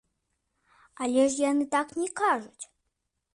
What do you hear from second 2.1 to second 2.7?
кажуць.